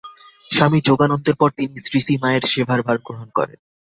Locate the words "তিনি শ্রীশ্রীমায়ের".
1.57-2.43